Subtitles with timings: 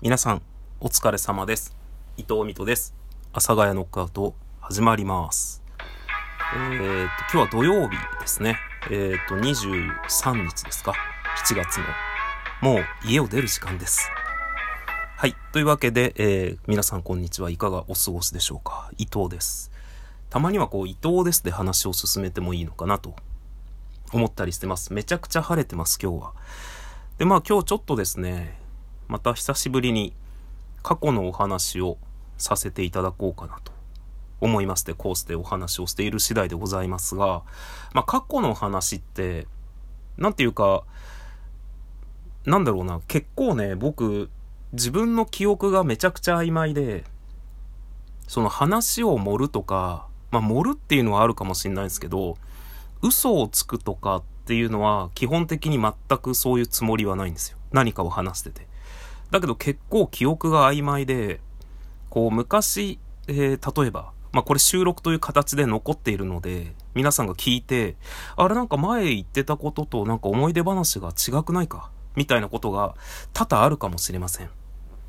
[0.00, 0.42] 皆さん、
[0.78, 1.76] お疲れ様です。
[2.16, 2.94] 伊藤美斗です。
[3.32, 5.60] 阿佐ヶ谷ノックアウト、始まります。
[6.54, 8.58] えーと、今日は土曜日ですね。
[8.92, 10.92] えーと、23日ですか。
[11.48, 11.84] 7月の。
[12.62, 14.08] もう家を出る時間です。
[15.16, 15.34] はい。
[15.50, 17.50] というわけで、えー皆さんこんにちは。
[17.50, 18.92] いかがお過ごしでしょうか。
[18.98, 19.72] 伊藤です。
[20.30, 23.16] たまにはこう、伊藤ですで話を進めてもいいのかなと
[24.12, 24.92] 思ったりしてます。
[24.92, 26.34] めちゃくちゃ晴れてます、今日は。
[27.18, 28.67] で、まあ今日ちょっとですね、
[29.08, 30.12] また久しぶりに
[30.82, 31.98] 過去のお話を
[32.36, 33.72] させていただこうかなと
[34.40, 37.42] 思いまして、コースでお話をしている次第でございますが、
[37.92, 39.46] まあ過去の話って、
[40.16, 40.84] なんていうか、
[42.44, 44.30] なんだろうな、結構ね、僕、
[44.72, 47.04] 自分の記憶がめちゃくちゃ曖昧で、
[48.26, 52.36] その話を盛るとか、まあ盛るっていうのはあるかもしれないですけど、
[53.02, 57.58] 嘘をつくとかっていうのは基本的に全くそういうつもりはないんですよ。
[57.72, 58.67] 何かを話してて。
[59.30, 61.40] だけど結構記憶が曖昧で、
[62.10, 67.96] こう昔、えー例えば、まあこれ収録という形で残っているので、皆さんが聞いて、
[68.36, 72.94] あれなんか前言ってたこととなんか思い出話が違くないかみたいなことが
[73.32, 74.50] 多々あるかもしれません。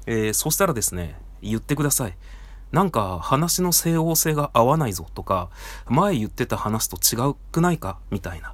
[0.06, 2.18] えーそしたらですね、言ってください。
[2.72, 5.50] なんか話の整合性が合わないぞとか、
[5.88, 8.54] 前言ってた話と違くないかみたいな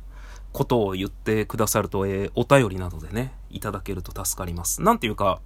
[0.54, 4.82] ことを言ってくださると、えーお便りなどでね、いただけると助かります。
[4.82, 5.42] なんていうか、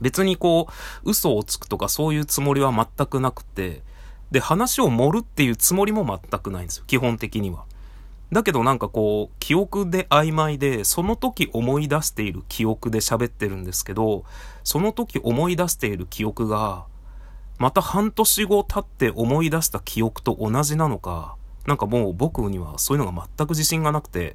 [0.00, 0.68] 別にこ
[1.04, 3.82] う、嘘をつくとかそういうつもりは全くなくて、
[4.30, 6.84] で、話を盛るっていうつもりも全くないんですよ。
[6.86, 7.64] 基本的には。
[8.32, 14.24] だけどなんかこう、記憶で曖昧で、その時思い出している記憶で喋ってるんですけど、
[14.64, 16.86] その時思い出している記憶が、
[17.58, 24.34] また半年後経って思い出した記憶と同じなのか、なんかもう僕にはそういうのが全く自信がなくて、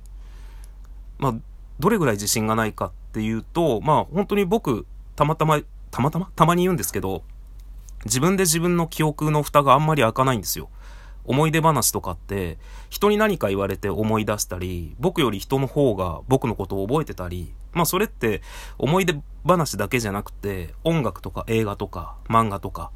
[1.17, 1.33] まあ、
[1.79, 4.85] どれぐらい自信がないかっていうと、まあ本当に僕、
[5.17, 6.29] たまたま、たまたま？
[6.35, 7.23] たまに言うんですけど、
[8.05, 10.69] 自分で自分の記憶の蓋があんまり開かないんですよ。
[11.25, 12.59] 思い出話とかって、
[12.91, 18.43] 人に何か言われて思い出したり、僕より人の方が僕のことを覚えてたり、まあそれって
[18.77, 22.91] 思い出話だけじゃなくて、音楽とか映画とか漫画とか、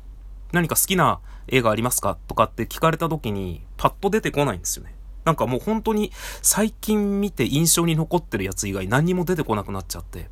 [0.52, 4.94] 何か好きな映画ありますかとかって聞かれた時に、パッと出てこないんですよね。
[5.26, 6.12] なんかもう本当に
[6.44, 10.30] 最近見て印象に残ってるやつ以外何にも出てこなくなっちゃって。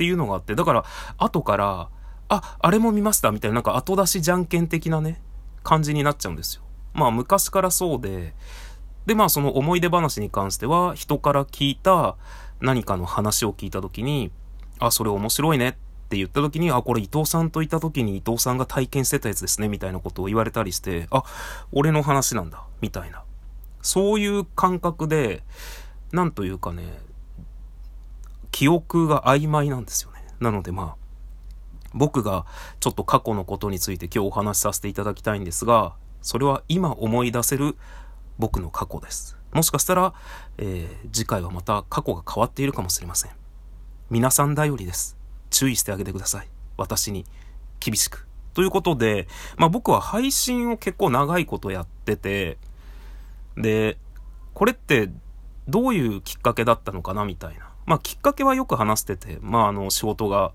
[0.00, 0.84] っていうのがあって、だから
[1.18, 1.90] 後から、
[2.30, 5.20] あ、あれも見ましたみたいななんか後出しじゃんけん的なね、
[5.62, 6.62] 感じになっちゃうんですよ。
[6.94, 8.34] まあ昔からそうで、
[9.04, 12.16] でまあその思い出話に関しては人から聞いた
[12.62, 14.32] 何かの話を聞いた時に、
[14.78, 15.72] あ、それ面白いねっ
[16.08, 21.24] て言った時に、あ、これ伊藤さんといた時に伊藤さんが体験してたやつですねみたいなことを言われたりして、あ、
[21.72, 23.22] 俺の話なんだみたいな。
[23.82, 25.42] そういう感覚で、
[26.10, 26.84] なんというかね、
[28.50, 30.24] 記憶が曖昧なんですよね。
[30.40, 30.96] なのでまあ、
[31.94, 32.46] 僕が
[32.78, 37.76] ちょっと過去のことについて今日お話しさせていただきたいんですが、それは今思い出せる
[38.38, 39.36] 僕の過去です。
[39.52, 40.14] もしかしたら、
[40.58, 43.32] えー次回はまた過去が変わっているかもしれません。
[44.10, 45.16] 皆さん頼りです。
[45.50, 46.48] 注意してあげてください。
[46.76, 47.26] 私に
[47.80, 48.26] 厳しく。
[48.54, 52.58] ということで、まあ僕は配信を結構長いことやってて、
[53.56, 53.98] で、
[54.54, 55.10] これって
[55.68, 57.70] どういうきっかけだったのかなみたいな。
[57.90, 60.52] まあきっかけはよく話してて、まああの仕事が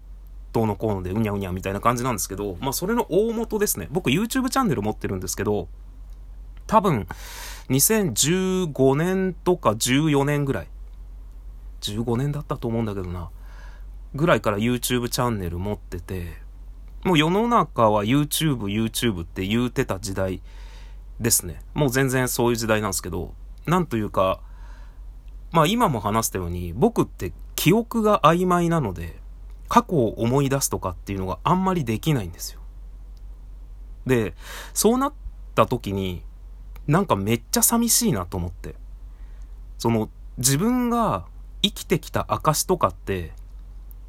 [0.54, 3.90] どうのこうのでうにゃうにゃみたいな感じなんですけど、まあそれの大元ですね。
[3.92, 5.68] 僕 YouTube チャンネル持ってるんですけど、
[6.66, 7.10] 多分
[7.68, 10.68] 2015年とか14年ぐらい、
[11.82, 13.30] 15年だったと思うんだけどな、
[14.14, 16.38] ぐらいから YouTube チャンネル持ってて、
[17.04, 20.42] もう世の中は YouTube、YouTube って言うてた時代
[21.20, 21.60] ですね。
[21.74, 23.34] もう全然そういう時代なんですけど、
[23.66, 24.40] なんというか、
[25.56, 29.16] まあ今も話したように、僕って記憶が曖昧なので、
[29.70, 32.60] 過去を思い出すとかっていうのがあんまりできないんですよ。
[34.06, 34.34] で、
[34.74, 35.14] そうなっ
[35.56, 36.24] た時に、
[36.88, 38.76] なんかめっちゃ寂しいなと思って。
[39.78, 41.26] その、自分が
[41.62, 43.32] 生きてきた証とかって、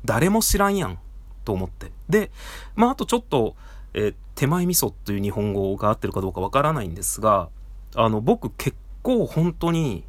[0.05, 0.99] 誰も知らんやん、
[1.45, 1.93] と思って。
[2.09, 2.33] で、
[2.75, 3.55] まああとちょっと、
[3.95, 7.51] え手前味噌という日本語が合ってるかどうかわからないんですが、
[7.95, 10.03] あの、僕結構本当に、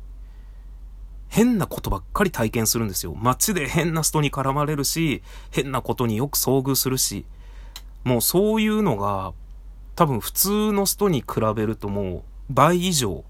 [1.30, 3.14] 変なことばっかり体験するんですよ。
[3.16, 5.22] 街で変な人に絡まれるし、
[5.52, 7.26] 変なことによく遭遇するし、
[8.04, 9.34] もうそういうのが、
[9.96, 13.24] 多分普通の人に比べるともう倍以上、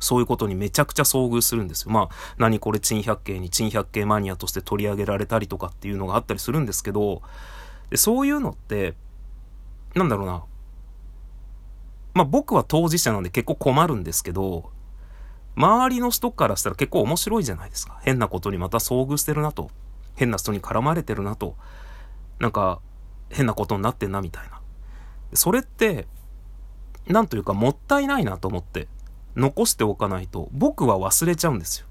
[0.00, 1.90] そういうことにめちゃくちゃ遭遇するんですよ。
[1.90, 7.22] まあ、何これ珍百景に珍百景マニアとして取り上げられたりとかっていうのがあったりするんですけど、
[7.90, 8.94] でそういうのって、
[9.94, 10.44] なんだろうな。
[12.14, 14.70] まあ僕は当事者なんで結構困るんですけど、
[15.58, 17.98] 周りの人からしたら結構面白いじゃないですか。
[18.02, 19.70] 変なことにまた遭遇してるなと。
[20.14, 21.56] 変な人に絡まれてるなと、
[22.38, 22.80] なんか
[23.28, 24.60] 変なことになってんなみたいな。
[25.34, 26.06] それって、
[27.08, 28.86] なんというかもったいないなと思って、
[29.34, 31.86] 残しておかないと僕は忘れちゃうんですよ。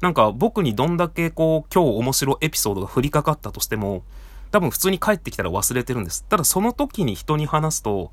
[0.00, 4.04] なんか僕にどんだけこう今日面白エピソードが降りかかったとしても、
[4.50, 6.24] 多分普通に帰ってきたら忘れてるんです。
[6.24, 8.10] ただその時に人に話すと、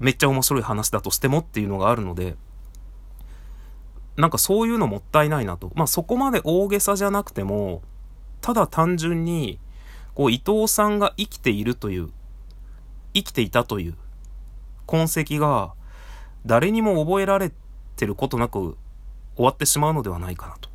[0.00, 2.36] めっちゃ面白い話だとしてもっていうのがあるので、
[4.16, 5.72] なんかそういうのもったいないなと。
[5.74, 7.82] まあそこまで大げさじゃなくても、
[8.40, 9.58] ただ単純に、
[10.14, 12.10] こう伊藤さんが生きているという、
[13.14, 13.94] 生きていたという
[14.86, 15.74] 痕跡が
[16.46, 17.52] 誰にも覚えられ
[17.96, 18.76] てることなく
[19.36, 20.68] 終わってしまうのではないかなと。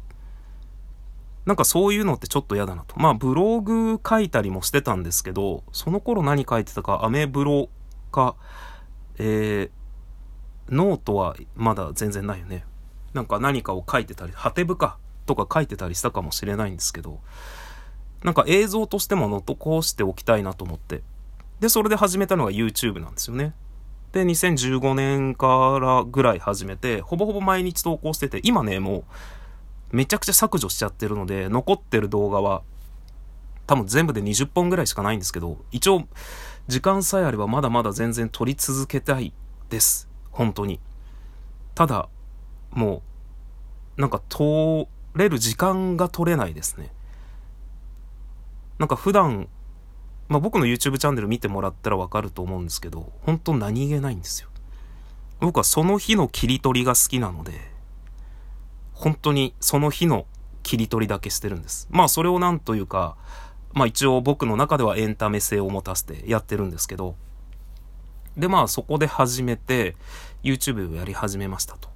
[1.45, 2.99] なんかそういうのってちょっと嫌だなと。
[2.99, 7.69] まあブログ書いたりもしてたんですけど、その頃何書いてたか、アメブロ
[8.11, 8.35] か、
[9.17, 12.65] えー、ノートはまだ全然ないよね。
[13.13, 17.19] なんか何かを書いてたり、ハテブかとか書いてたりしたかもしれないんですけど、
[18.23, 21.01] なんか映像としても残しておきたいなと思って。
[21.59, 23.53] で、それで始めたのが YouTube なんですよね。
[24.11, 29.03] で、2015年からぐらい始めて、ほぼほぼ毎日投稿してて、今ね、もう、
[29.91, 32.63] めちゃくちゃ削除しちゃってるので、残ってる動画は、
[33.67, 36.07] 多分全部で20本ぐらいしかないんですけど、一応、
[36.67, 39.33] 時間さえあればまだまだ全然撮り続けたい
[39.69, 40.09] です。
[40.31, 40.79] 本当に。
[41.75, 42.09] ただ、
[42.71, 43.01] も
[43.97, 46.91] う、なんか通れる時間が取れないですね。
[48.77, 49.49] なんか普段、
[50.29, 54.49] まあ僕の YouTube チャンネル見てもらったらわかると思うんですけど、本当何気ないんですよ。
[55.39, 57.71] 僕はその日の切り取りが好きなので、
[58.93, 60.25] 本当にその日の
[60.63, 61.87] 切り取りだけしてるんです。
[61.89, 63.17] まあそれをなんというか、
[63.73, 67.15] まあ一応僕の中ではエンタメ性を持たせてやってるんですけど、
[68.37, 69.95] でまあそこで始めて、
[70.43, 71.89] YouTube をやり始めましたと。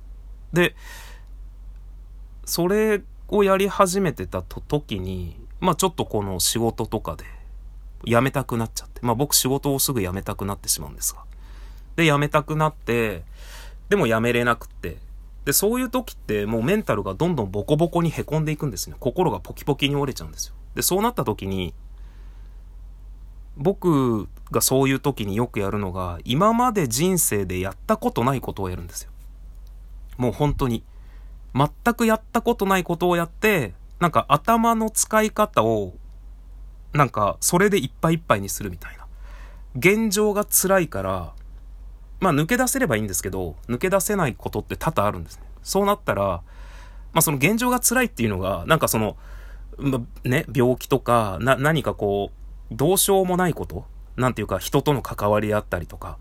[0.54, 0.76] で、
[2.46, 7.26] それをやり始めてた時に、まあちょっとこの仕事とかで
[8.06, 11.24] 辞めたくなっちゃって、まあ僕仕事をすぐ辞めたくなってしまうんですが。
[11.96, 13.24] で、辞めたくなって、
[13.90, 14.98] でも辞めれなくって、
[15.46, 18.96] で、そういう時ってもうメンタルがどんどんボコボコに凹んでいくんですね。
[19.00, 20.56] 心がポキポキに折れちゃうんですよ。
[20.76, 21.74] で、そうなった時に、
[23.56, 29.12] 僕がそういう時によくやるのが、今まで人生でやったことないことをやるんですよ。
[30.18, 30.84] もう本当に。
[31.56, 35.94] 全くやったことないことをやって、なんか頭の使い方を、
[36.94, 39.06] なんかそれでいっぱいいっぱいにするみたいな。
[39.76, 41.34] 現状が辛いから、
[42.20, 45.44] まあ抜け出せればいいんですけど、抜け出せないことって多々あるんですね。
[45.64, 46.44] そうなったら、ま
[47.20, 49.18] あその現状が辛いっていうのが、なんかその、
[49.78, 52.32] ま、ね、病気とか、な、何かこ
[52.72, 53.86] う、どうしようもないこと
[54.18, 56.18] なんていうか人との関わりであったりとか、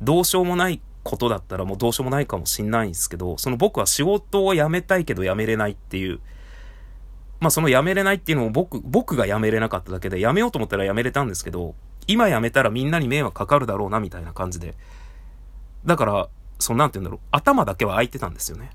[0.00, 6.20] どうしようもないことだったらもうどうしようもないかもしんないんですけど、その僕は仕事を辞めたいけど辞めれないっていう、
[7.38, 11.74] まあその辞めれないっていうのも僕、僕が辞めれなかっただけで、辞めようと思ったら辞めれたんですけど、
[12.08, 14.74] 今辞めたらみんなに迷惑かかるだろうなみたいな感じで。
[15.84, 18.70] だから、そのなんて言うんだろう、頭だけは空いてたんですよね。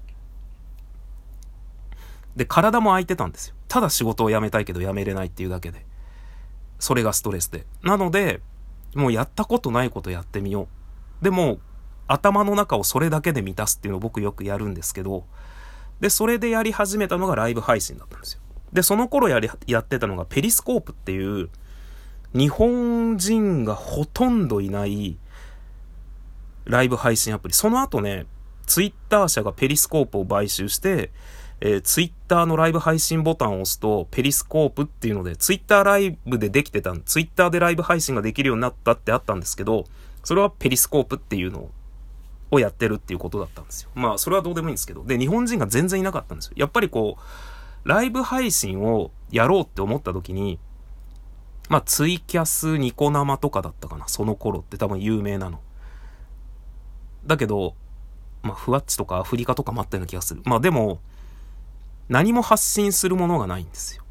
[2.36, 3.56] で、体も空いてたんですよ。
[3.68, 5.86] ただ仕事を辞めたいけど辞めれないっていうだけで。
[6.80, 7.66] それがストレスで。
[7.84, 8.42] なので、
[8.96, 10.68] もうやったことないことやってみよ
[11.22, 11.24] う。
[11.24, 11.60] でも、
[12.12, 15.26] 頭の中をそれだけで満たすっていうのを僕よくやるんですけど、
[16.00, 18.42] で、それでやり始めたのがライブ配信だったんですよ。
[18.74, 21.50] で、その頃やり、やってたのがペリスコープっていう、
[22.34, 25.18] 日本人がほとんどいない
[26.66, 27.54] ライブ配信アプリ。
[27.54, 28.26] その後ね、
[28.66, 31.12] ツイッター社がペリスコープを買収して、
[31.60, 39.86] えー、ツイッターのライブ配信ボタンを押すと、ペリスコープっていうので、ツイッターライブでできてた、ツイッターでライブ配信ができるようになったってあったんですけど、
[40.24, 41.72] それはペリスコープっていうのを
[42.52, 43.90] をやってるっていうことだったんですよ。
[43.96, 45.04] まあ、それはどうでもいいんですけど。
[45.04, 46.54] で、日本人が全然いなかったんですよ。
[46.58, 50.60] やっぱりこう、ライブ配信をやろうって思った時に、
[51.70, 54.08] まあ、ツイキャス、ニコ生とかだったかな。
[54.08, 55.62] その頃って多分有名なの。
[57.26, 57.76] だけど、
[58.44, 60.42] まあ、ふわっちとかアフリカとかもあったような気がする。
[60.46, 61.00] まあでも、
[62.10, 64.04] 何も発信するものがないんですよ。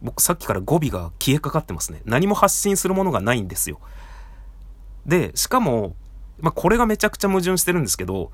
[0.00, 2.02] 僕さっきから語尾が消えかかってますね。
[2.04, 3.80] 何も発信するものがないんですよ。
[5.06, 5.96] で、しかも、
[6.40, 8.30] まあ、これがめちゃくちゃ矛盾してるんですけど、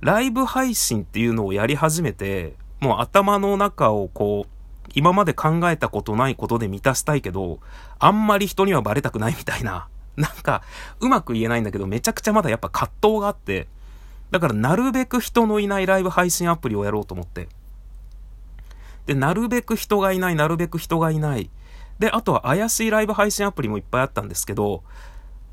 [0.00, 7.60] ライブ配信っていうのをやり始めて、もう頭の中をこう、今まで考えたことないことで満たしたいけど、
[7.98, 10.62] あんまり人にはバレたくないみたいな、 なんか、
[11.00, 13.68] うまく言えないんだけど、めちゃくちゃまだやっぱ葛藤があって、
[14.30, 17.48] だからなるべく人のいないライブ配信アプリをやろうと思って。
[19.06, 21.50] で、なるべく人がいない、なるべく人がいない。
[21.98, 24.84] で、あとは怪しいライブ配信アプリもいっぱいあったんですけど、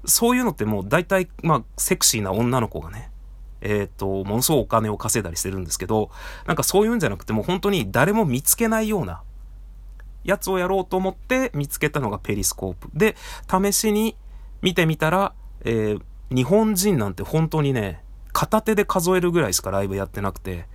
[0.06, 3.12] そういうのってもう大体、まあ、セクシーな女の子がね、
[3.62, 6.12] えっ、ー、と、ものすごいお金を稼いだりしてるんですけど、
[6.46, 9.24] なんかそういうんじゃなくてもう本当に誰も見つけないような、
[10.24, 12.90] やつをやろうと思って見つけたのがペリスコープ。
[12.94, 13.16] で、
[13.48, 14.18] 試しに
[14.62, 15.34] 見てみたら、
[15.64, 16.02] えー、
[16.36, 20.68] 日本人なんて本当にね、片手で数えるぐらいしかライブやってなくて、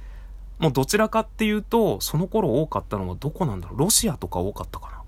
[0.60, 3.78] もうどちらかっていうと、その頃多かったのはどこなんだろう？
[3.80, 4.99] ロシアとか多かったかな？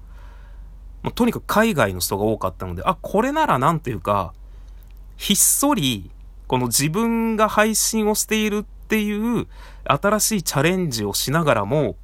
[1.02, 4.32] もうとにかく海外の人が多かったので、あ、これならなんていうか、
[5.16, 6.10] ひっそり、
[6.46, 9.46] この自分が配信をしているっていう
[9.84, 11.96] 新しいチャレンジをしながらも、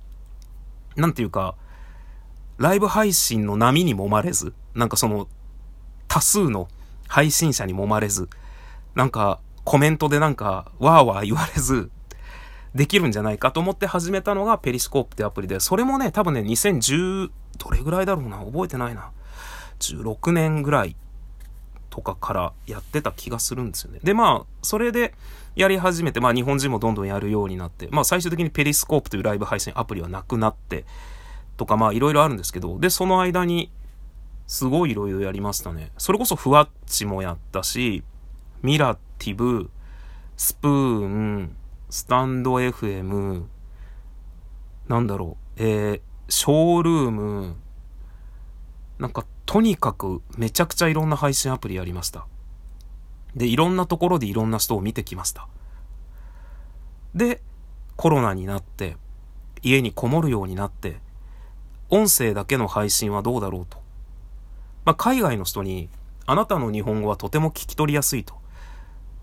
[0.97, 1.55] なんていうか、
[2.57, 5.29] ライブ配信の波に揉まれず、なんかその、
[6.09, 6.69] 多数の
[7.07, 8.29] 配信者に揉まれず、
[8.95, 11.91] なんかコメントでなんかわーわー言われず、
[12.75, 18.39] できるんじゃないかと思って始めたのがペリスコープってアプリで、それもね、多分ね、2010、どれぐらいだろうな？
[18.39, 19.11] 覚えてないな。
[19.81, 20.97] 16年ぐらい
[21.91, 24.01] とかからやってた気がするんですよね。
[24.03, 25.15] で、まあ、それで
[25.57, 30.85] やり始めて、まあ日本人もどんどんやるようになって、まあ最終的にペリスコープというライブ配信アプリはなくなって、
[31.57, 33.73] とかまあいろいろあるんですけど、で、その間に
[34.47, 35.91] すごいいろいろやりましたね。
[35.99, 38.05] それこそふわっちもやったし、
[38.63, 39.71] ミラティブ、
[40.37, 41.57] スプーン、
[41.91, 43.45] スタンド FM、
[44.89, 47.57] なんだろう、えー、ショールーム、
[48.99, 52.27] なんかとにかくめちゃくちゃいろんな配信アプリやりました。
[53.35, 55.49] で、いろんなところでいろんな人を見てきました。
[57.15, 57.41] で、
[57.97, 58.97] コロナになって、
[59.63, 61.01] 家にこもるようになって、
[61.91, 63.79] 音声だけの配信はどうだろうと。
[64.85, 65.89] まあ、海外の人に、
[66.27, 68.38] あなたの日本語はとても聞き取りやすいと。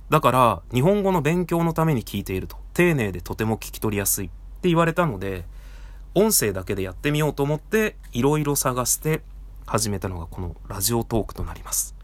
[0.10, 2.58] だから、日本語の勉強のために聞いていると。
[2.74, 4.30] 丁寧でとても聞き取りやすいっ
[4.62, 5.46] て言われたので、
[6.14, 9.22] 音声だけでやってみようと思って、いろいろ探して
[9.66, 11.96] 始めたのがこのラジオトークとなります。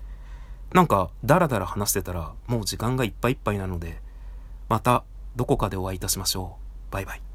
[0.73, 4.01] なんか、だらだら話してたら、もう時間がいっぱいいっぱいなので、
[4.69, 5.03] また、
[5.35, 6.57] どこかでお会いいたしましょ
[6.89, 6.93] う。
[6.93, 7.30] バイバイ。